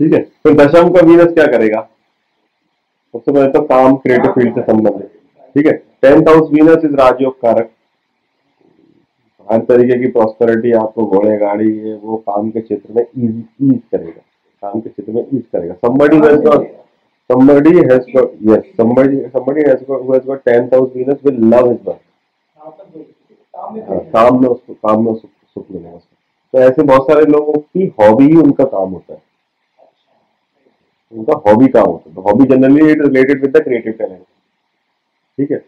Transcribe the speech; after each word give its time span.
ठीक 0.00 0.12
है? 0.12 0.18
तो 0.18 0.52
दशम 0.54 0.88
का 0.92 1.00
वीनस 1.06 1.32
क्या 1.34 1.46
करेगा? 1.46 1.80
सबसे 3.14 3.32
पहले 3.32 3.48
तो 3.52 3.60
काम 3.66 3.96
क्रिएटिव 3.96 4.32
फ़ील्ड 4.32 4.54
से 4.54 4.62
संबंधित 4.62 5.06
ठीक 5.54 5.66
है? 5.66 5.72
टेंथ 6.02 6.28
हाउस 6.28 6.50
वीनस 6.52 6.84
इज़ 6.84 6.94
राजयोग 6.96 7.40
कारक 7.42 7.70
हर 9.46 9.58
तरीके 9.68 9.98
की 10.00 10.10
प्रॉस्पेरिटी 10.12 10.72
आपको 10.80 11.04
घोड़े 11.06 11.36
गाड़ी 11.38 11.76
है 11.78 11.94
वो 11.96 12.16
काम 12.28 12.50
के 12.50 12.60
क्षेत्र 12.60 12.92
में 12.94 13.02
ईज 13.02 13.42
ईज 13.62 13.80
करेगा। 13.92 14.20
काम 14.62 14.80
के 14.80 14.88
क्षेत्र 14.88 15.12
में 15.12 15.26
ईज 15.34 15.42
करेगा। 15.52 15.74
Somebody 15.86 16.18
has 16.24 16.40
got 16.44 16.66
somebody 17.30 17.72
has 17.88 18.06
got 18.14 18.28
yes 18.50 18.68
somebody 18.80 19.18
somebody 19.34 19.64
has 19.68 19.82
got 19.88 20.04
who 20.04 20.14
has 20.14 20.24
got 20.26 20.44
10th 20.48 20.74
house 20.74 20.92
Venus 20.94 21.18
will 21.24 21.40
love 21.54 21.70
his 21.70 21.80
work. 21.88 22.02
हाँ, 22.58 22.70
काम 24.14 24.40
में 24.42 24.48
उसको 24.48 24.74
काम 24.86 25.04
में 25.06 25.14
सुख 25.14 25.64
मिलेगा 25.70 25.96
उसको। 25.96 26.16
तो 26.52 26.58
ऐसे 26.68 26.82
बहुत 26.82 27.10
सारे 27.10 27.24
लोगों 27.32 27.58
की 27.58 27.86
हॉबी 28.00 28.24
ही 28.24 28.36
उनका 28.42 28.64
काम 28.64 28.90
होता 28.90 29.14
है। 29.14 29.22
उनका 31.12 31.34
हॉबी 31.46 31.66
काम 31.68 31.86
होता 31.86 32.08
है? 32.08 32.14
तो 32.14 32.20
hobby 32.22 32.44
generally 32.48 32.90
it 32.92 33.00
related 33.02 33.40
with 33.42 33.56
the 33.56 33.62
creative 33.64 33.92
talent 33.92 34.22
ठीक 35.38 35.50
है? 35.50 35.58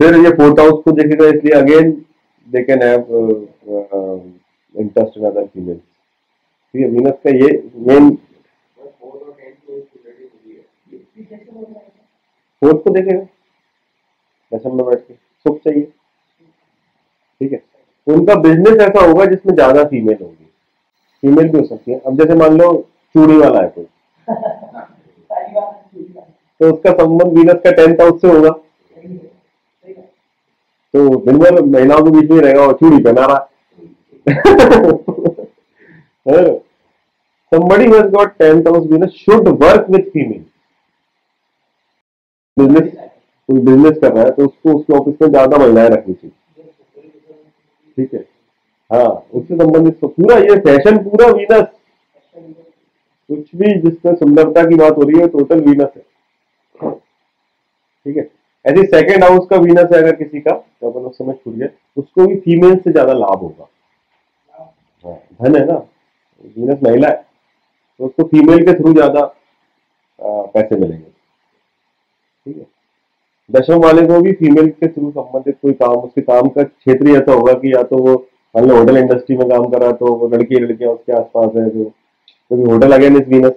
फिर 0.00 0.14
ये 0.16 0.30
फोर्थ 0.32 0.60
हाउस 0.60 0.82
को 0.84 0.92
देखेगा, 0.92 1.26
इसलिए 1.28 1.54
again 1.60 1.90
they 2.48 2.62
can 2.64 2.82
have 2.82 3.00
interest 4.74 5.16
in 5.18 5.24
other 5.26 5.44
females 5.44 5.80
ठीक 5.80 6.82
है? 6.82 6.88
वीनस 6.88 7.18
का 7.24 7.30
ये 7.36 7.50
मेन 7.88 8.10
फोर्थ 12.62 12.82
को 12.84 12.90
देखेगा। 12.90 13.22
दशम 14.52 14.76
में 14.76 14.84
बैठ 14.86 14.98
के 14.98 15.14
सुख 15.14 15.58
चाहिए। 15.58 15.82
ठीक 17.40 17.52
है? 17.52 17.62
उनका 18.06 18.34
बिज़नेस 18.40 18.80
ऐसा 18.80 19.04
होगा 19.06 19.24
जिसमें 19.24 19.54
ज़्यादा 19.54 19.84
फीमेल 19.84 20.16
होगी। 20.20 20.44
फीमेल 21.22 21.48
भी 21.48 21.58
हो 21.58 21.64
सकती 21.64 21.92
है। 21.92 21.98
अब 21.98 22.18
जैसे 22.18 22.34
मान 22.38 22.58
लो 22.58 22.72
चूड़ी 23.14 23.36
वाला 23.36 23.62
है 23.62 23.68
कोई। 23.68 23.84
तो 26.62 26.68
उसका 26.72 26.90
संबंध 26.92 27.32
वीनस 27.36 27.60
का 27.62 27.70
टेंथ 27.76 28.00
हाउस 28.00 28.20
से 28.20 28.28
होगा। 28.28 28.50
तो 30.94 30.98
दिन 31.24 31.38
भर 31.38 31.60
महिलाओं 31.62 32.04
के 32.04 32.10
बीच 32.10 32.30
में 32.30 32.40
रहेगा 32.40 32.66
और 32.66 32.72
चूड़ी 32.82 32.98
पहना 33.04 33.24
रहा 33.26 33.48
somebody 37.52 37.86
who 37.86 37.94
has 37.94 38.10
got 38.10 38.36
10th 38.42 38.68
house 38.68 38.84
Venus 38.90 39.14
should 39.22 39.48
work 39.62 39.88
with 39.94 40.04
female 40.12 40.44
business 42.56 42.92
कोई 43.48 43.60
बिज़नेस 43.60 43.98
कर 44.02 44.12
रहा 44.12 44.24
है 44.24 44.30
तो 44.30 44.46
उसको 44.46 44.72
उसके 44.78 44.92
ऑफ़िस 44.98 45.14
में 45.22 45.28
ज़्यादा 45.30 45.58
महिलाएँ 45.58 45.88
रखनी 45.88 46.14
चाहिए। 46.14 46.32
ठीक 47.96 48.14
है? 48.14 48.20
हाँ 48.90 49.08
उससे 49.32 49.56
संबंधित 49.56 50.00
तो 50.00 50.08
पूरा 50.08 50.36
ये 50.38 50.58
फ़ैशन 50.60 50.98
पूरा 51.04 51.26
वीनस। 51.32 51.66
कुछ 53.28 53.54
भी 53.56 53.74
जिसमें 53.80 54.14
सुंदरता 54.14 54.62
की 54.70 54.76
बात 54.76 54.96
हो 54.96 55.02
रही 55.02 55.20
है 55.20 55.26
टोटल 55.28 55.60
वीनस 55.60 55.88
है। 55.96 56.02
ठीक 58.06 58.16
है? 58.16 58.28
ऐसे 58.64 58.82
सेकेंड 58.86 59.24
हाउस 59.24 59.46
का 59.50 59.56
वीनस 59.58 59.92
है 59.92 59.98
अगर 59.98 60.16
किसी 60.16 60.40
का 60.40 60.52
तो 60.52 60.90
अपन 60.90 61.06
उस 61.06 61.18
समय 61.18 61.32
छूट 61.34 61.54
गया 61.54 61.68
उसको 61.96 62.26
भी 62.26 62.36
फीमेल 62.40 62.76
से 62.76 62.92
ज़्यादा 62.92 63.12
लाभ 63.14 63.38
होगा। 63.38 63.68
हाँ, 65.04 65.16
धन 65.42 65.56
है 65.56 65.64
ना? 65.66 65.74
वीनस 66.56 66.78
महिला 66.82 67.08
है 67.08 67.14
तो 68.00 68.04
उसको 68.06 68.24
फीमेल 68.28 68.64
के 68.66 68.74
थ्रू 68.74 68.92
ज़्यादा 68.92 69.24
पैसे 70.18 70.76
मिलेंगे। 70.76 71.04
ठीक 72.46 72.56
है? 72.56 72.66
दशम 73.50 73.78
वाले 73.82 74.06
को 74.06 74.20
भी 74.22 74.32
फीमेल 74.34 74.68
के 74.70 74.88
थ्रू 74.88 75.10
संबंधित 75.10 75.56
कोई 75.62 75.72
काम 75.74 75.96
उसके 75.96 76.20
काम 76.22 76.48
का 76.48 76.62
क्षेत्र 76.62 77.06
ही 77.08 77.16
ऐसा 77.16 77.32
होगा 77.32 77.52
कि 77.54 77.72
या 77.74 77.82
तो 77.84 77.96
वो 77.98 78.14
मान 78.54 78.68
लो 78.68 78.76
होटल 78.76 78.96
इंडस्ट्री 78.98 79.36
में 79.36 79.48
काम 79.48 79.64
कर 79.70 79.82
रहा 79.82 79.92
तो 79.92 80.14
वो 80.14 80.28
लड़की 80.28 80.58
लड़कियाँ 80.60 80.92
उसके 80.92 81.12
आसपास 81.18 81.56
है 81.56 81.68
जो 81.70 81.84
तो 81.84 82.70
होटल 82.70 82.92
अगेन 82.92 83.16
इज़ 83.16 83.28
वीनस 83.28 83.52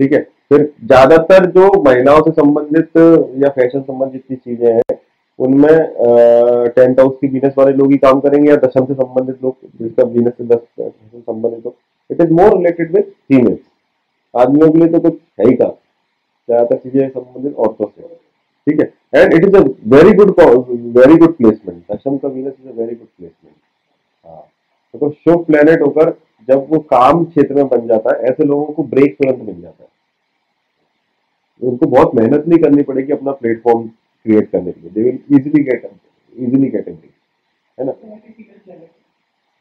ठीक 0.00 0.12
है? 0.12 0.20
फिर 0.50 0.62
ज़्यादातर 0.84 1.46
जो 1.50 1.68
महिलाओं 1.82 2.20
से 2.22 2.30
संबंधित 2.32 2.96
या 3.42 3.48
फ़ैशन 3.50 3.80
संबंधित 3.80 4.22
जितनी 4.22 4.36
चीज़ें 4.36 4.72
हैं, 4.72 4.98
उनमें 5.38 5.68
टेंथ 6.74 7.00
हाउस 7.00 7.14
की 7.20 7.28
बिज़नेस 7.28 7.54
वाले 7.58 7.72
लोग 7.76 7.92
ही 7.92 7.98
काम 7.98 8.20
करेंगे 8.20 8.50
या 8.50 8.56
दशम 8.58 8.84
से 8.86 8.94
संबंधित 8.94 9.42
लोग, 9.44 9.56
जिसका 9.82 10.04
बिज़नेस 10.06 10.32
से 10.38 10.44
दस 10.46 10.60
संबंधित 10.80 11.66
हो 11.66 11.74
it 12.10 12.20
is 12.20 12.32
more 12.32 12.56
related 12.56 12.92
with 12.94 13.12
females 13.28 13.60
आदमियों 14.34 14.70
के 14.72 14.78
लिए 14.78 14.88
तो 14.88 15.00
कुछ 15.00 15.14
है 15.40 15.46
ही 15.48 15.54
का 15.54 15.66
ज़्यादातर 16.48 16.76
चीज़ें 16.78 17.08
संबंधित 17.08 17.54
औरतों 17.56 17.86
से। 17.86 18.02
ठीक 18.66 18.80
है? 18.80 18.86
And 19.14 19.32
it 19.34 19.44
is 19.44 19.56
a 19.56 19.60
very 19.94 20.12
good 20.14 20.30
very 20.96 21.16
good 21.16 21.36
placement 21.36 21.92
दशम 21.92 22.16
का 22.16 22.28
Venus 22.28 22.52
is 22.52 22.68
a 22.68 22.72
very 22.72 22.94
good 22.94 23.08
placement 23.08 23.54
हाँ। 24.24 24.42
तो 24.94 25.10
शुभ 25.10 25.44
प्लेनेट 25.46 25.82
होकर 25.82 26.10
जब 26.48 26.66
वो 26.70 26.78
काम 26.90 27.24
क्षेत्र 27.24 27.54
में 27.54 27.68
बन 27.68 27.86
जाता 27.88 28.14
है, 28.14 28.22
ऐसे 28.22 28.44
लोगों 28.44 28.72
को 28.74 28.82
ब्रेक 28.84 29.16
तुरंत 29.16 29.38
मिल 29.40 29.60
जाता 29.62 29.82
है। 29.82 29.90
उनको 31.62 31.86
बहुत 31.88 32.14
मेहनत 32.14 32.44
नहीं 32.48 32.58
करनी 32.60 32.82
पड़ेगी 32.82 33.12
अपना 33.12 33.32
प्लेटफॉर्म 33.32 33.86
क्रिएट 33.86 34.50
करने 34.50 34.72
के 34.72 34.80
लिए। 34.80 34.90
They 34.92 35.02
will 35.02 35.38
easily 35.38 35.62
get 35.64 35.90
easily 36.32 36.68
get 36.70 36.88
entry 36.88 37.10
है 37.78 37.86
ना? 37.86 37.92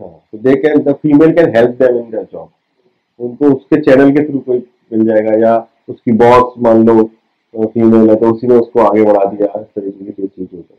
हाँ 0.00 0.10
तो 0.32 0.38
they 0.38 0.54
can 0.62 0.82
the 0.82 0.92
female 1.02 1.32
can 1.34 1.54
help 1.56 1.70
them 1.82 1.98
in 1.98 2.10
their 2.10 2.24
job 2.32 2.48
उनको 3.20 3.52
उसके 3.54 3.80
चैनल 3.82 4.10
के 4.12 4.28
थ्रू 4.28 4.38
कोई 4.46 4.58
मिल 4.92 5.06
जाएगा 5.06 5.38
या 5.40 5.56
उसकी 5.88 6.12
बॉस 6.22 6.54
मान 6.62 6.86
लो 6.86 7.02
फीमेल 7.54 8.10
है 8.10 8.16
तो 8.16 8.32
उसी 8.32 8.46
ने 8.46 8.54
उसको 8.54 8.80
आगे 8.80 9.04
बढ़ा 9.04 9.24
दिया, 9.24 9.60
इस 9.60 9.66
तरीके 9.74 10.12
की 10.12 10.26
चीज़ 10.26 10.48
होता 10.54 10.74
है 10.74 10.75